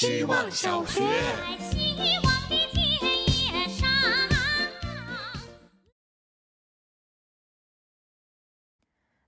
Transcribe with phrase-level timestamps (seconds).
[0.00, 1.02] 希望小学。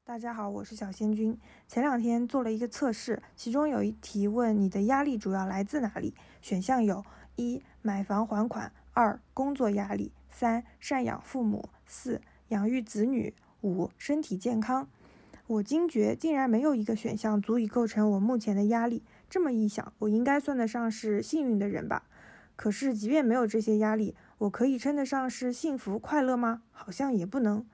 [0.05, 1.37] 大家好，我是小仙君。
[1.67, 6.15] 前两天做了一个测试，其中有一题问你的压力主要来自哪里？
[6.41, 13.33] 选项有：一、买房还款；二、工作压力；三、赡养父母；四、养育子女；
[13.63, 14.89] 五、身体健康。
[15.49, 19.03] 我惊觉，竟然没有一个选项足以构成我目前的压力。
[19.31, 22.03] 这么一想，我应该算得上是幸运的人吧？
[22.57, 26.63] 可是，即便没有这些压力，我可以称得上是幸福快乐吗？
[26.73, 27.65] 好像也不能。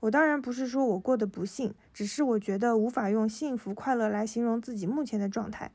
[0.00, 5.70] 我当然不是说我过得不幸，只是我觉得无法用幸福快乐来形容自己目前的状态。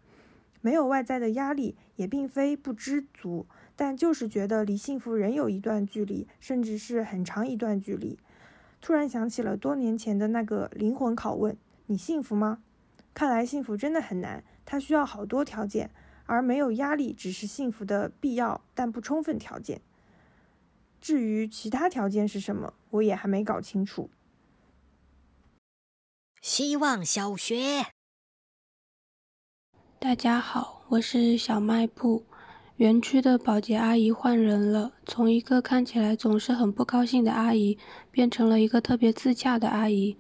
[0.59, 8.17] 没有外在的压力，也并非不知足，但就是觉得离幸福仍有一段距离，甚至是很长一段距离。
[8.81, 12.59] 突然想起了多年前的那个灵魂拷问：你幸福吗？
[13.13, 15.89] 看来幸福真的很难，它需要好多条件，
[16.25, 19.79] 而没有压力只是幸福的必要但不充分条件。
[20.99, 24.09] 至于其他条件是什么，我也还没搞清楚。
[26.41, 27.85] 希望小学，
[29.99, 32.25] 大家好，我是小卖部
[32.75, 37.77] 园区的保洁阿姨换人了，从一个看起来总是很不高兴的阿姨，
[38.11, 40.17] 变成了一个特别自洽的阿姨，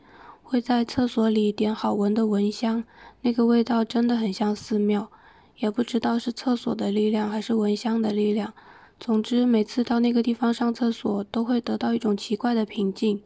[0.49, 2.85] 会在厕所里点好闻的蚊香，
[3.19, 5.11] 那个味道真的很像寺庙，
[5.57, 8.53] 也不知道是厕所的力量还是蚊香的力量，
[8.97, 13.21] 总之每次到那个地方上厕所，都会得到一种奇怪的平静。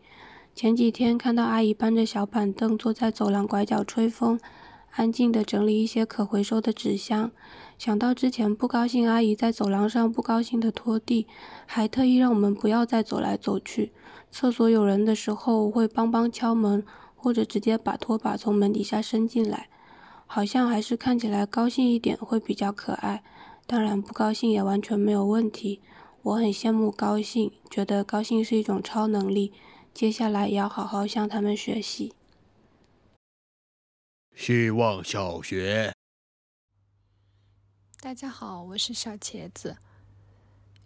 [0.55, 4.39] 前几天看到阿姨搬着小板凳坐在走廊拐角吹风，
[4.95, 7.29] 安静地整理一些可回收的纸箱。
[7.77, 11.27] 想到之前不高兴阿姨在走廊上不高兴地拖地，
[11.67, 13.91] 还特意让我们不要再走来走去。
[14.31, 16.83] 厕所有人的时候会帮帮敲门，
[17.21, 19.69] 或者直接把拖把从门底下伸进来。
[20.25, 23.23] 好像还是看起来高兴一点会比较可爱。
[23.67, 25.81] 当然不高兴也完全没有问题。
[26.23, 29.53] 我很羡慕高兴，觉得高兴是一种超能力。
[29.93, 32.13] 接下来要好好向他们学习。
[34.33, 35.93] 希望小学，
[38.01, 39.75] 大家好，我是小茄子。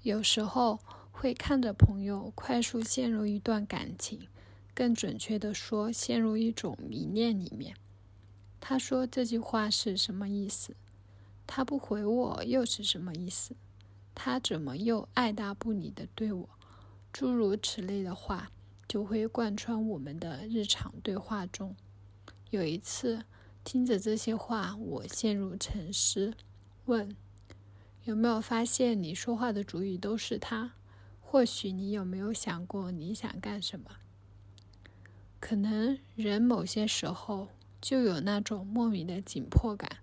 [0.01, 0.79] 有时候
[1.11, 4.27] 会看着朋友快速陷入一段感情，
[4.75, 7.75] 更准确的说，陷入一种迷恋里面。
[8.59, 10.75] 他说这句话是什么意思？
[11.47, 13.55] 他不回我又是什么意思？
[14.13, 16.49] 他怎么又爱答不理的对我？
[17.11, 18.51] 诸如此类的话。
[18.87, 21.75] 就会贯穿我们的日常对话中。
[22.51, 23.23] 有一次，
[23.63, 26.35] 听着这些话，我陷入沉思，
[26.85, 27.15] 问：
[28.03, 30.73] 有没有发现你说话的主语都是他？
[31.19, 33.89] 或许你有没有想过你想干什么？
[35.47, 39.99] 可能人某些时候就有那种莫名的紧迫感，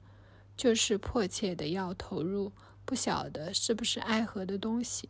[0.57, 2.53] 就是迫切的要投入，
[2.85, 5.09] 不晓得是不是爱河的东西，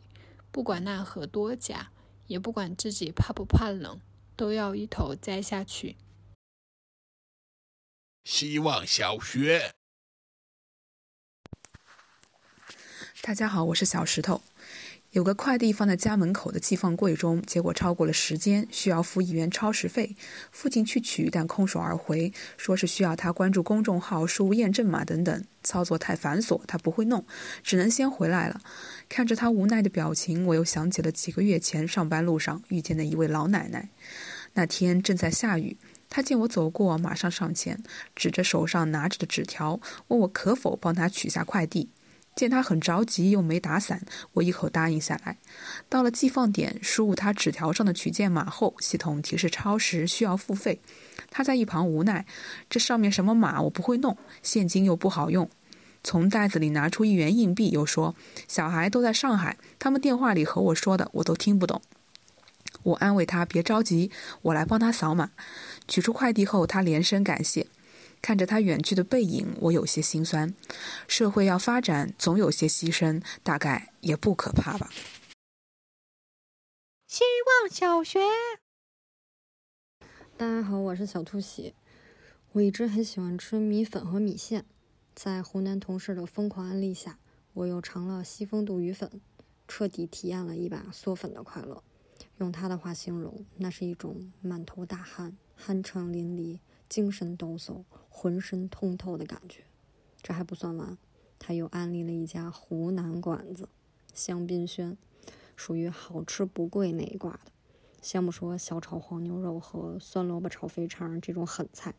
[0.51, 1.91] 不管那河多假。
[2.25, 3.99] 也不管自己怕不怕冷，
[4.35, 5.97] 都要一头栽下去。
[8.23, 9.75] 希望小学，
[13.21, 14.41] 大家好，我是小石头。
[15.13, 20.15] 有个快递放在家门口的寄放柜中，结果超过了时间，需要付一元超时费。
[20.51, 27.23] 父亲去取，但空手而回，说是需要他关注公众号、输入验证码等等，操作太繁琐，他不会弄，
[27.61, 28.59] 只能先回来了。
[29.07, 33.89] 看着他无奈的表情，我又想起了几个月前上班路上遇见的一位老奶奶。
[34.53, 35.77] 那天正在下雨，
[36.09, 37.83] 她见我走过，马上上前，
[38.15, 41.89] 指着手上拿着的纸条，问我可否帮她取下快递。
[42.35, 44.01] 见他很着急，又没打伞，
[44.33, 45.37] 我一口答应下来。
[45.87, 50.81] 到了寄放点，输入他纸条上的取件码后，系统提示超时需要付费。
[51.29, 52.25] 他在一旁无奈
[52.69, 55.49] ：“这上面什么码我不会弄，现金又不好用。”
[56.03, 58.13] 从袋子里拿出一元硬币，又说
[58.47, 61.81] ：“小孩都在上海，他们电话里和我说的我都听不懂。”
[62.83, 64.11] 我安慰他：“别着急，
[64.41, 65.31] 我来帮他扫码。”
[65.87, 67.67] 取出快递后，他连声感谢。
[68.23, 70.55] 看着他远去的背影，我有些心酸。
[71.09, 74.89] 社会要发展，总有些牺牲，大概也不可怕吧。
[77.05, 77.25] 希
[77.61, 78.21] 望小学，
[80.37, 81.75] 大家好，我是小兔喜。
[82.53, 84.63] 我一直很喜欢吃米粉和米线，
[85.13, 87.19] 在湖南同事的疯狂安利下，
[87.51, 89.19] 我又尝了西风肚鱼粉，
[89.67, 91.83] 彻底体验了一把嗦粉的快乐。
[92.37, 96.59] 用他的话形容，那是一种满头大汗、酣畅淋漓。
[96.89, 99.63] 精神抖擞、浑身通透的感觉，
[100.21, 100.97] 这还不算完，
[101.39, 103.67] 他又安利了一家湖南馆子——
[104.13, 104.97] 香槟轩，
[105.55, 107.51] 属于好吃不贵那一挂的。
[108.01, 111.95] 先不说小炒黄牛肉和酸萝卜炒肥肠这种狠菜，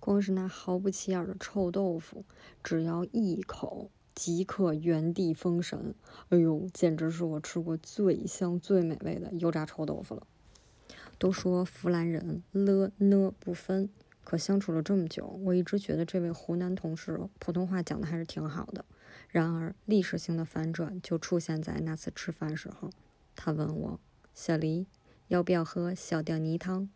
[0.00, 2.24] 光是那毫不起眼的臭豆腐，
[2.64, 5.94] 只要一口即刻原地封神。
[6.30, 10.26] 哎呦，简直是我吃过最香、最美味的油炸臭豆腐了。
[11.18, 13.90] 都说湖南人了呢不分，
[14.24, 18.84] 可相处了这么久，我一直觉得这位湖南同事普通话讲的还是挺好的。
[19.28, 22.90] 然而，历史性的反转就出现在那次吃饭时候，
[23.34, 24.00] 他问我
[24.34, 24.86] ：“小黎，
[25.28, 26.88] 要不要喝小吊泥汤？”